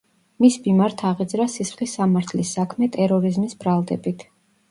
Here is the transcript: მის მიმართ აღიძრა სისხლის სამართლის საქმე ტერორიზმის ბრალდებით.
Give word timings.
მის 0.43 0.55
მიმართ 0.67 1.01
აღიძრა 1.09 1.45
სისხლის 1.57 1.93
სამართლის 1.99 2.55
საქმე 2.59 2.89
ტერორიზმის 2.97 3.55
ბრალდებით. 3.63 4.27